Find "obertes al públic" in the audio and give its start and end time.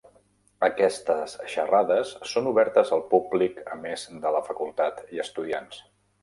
2.53-3.61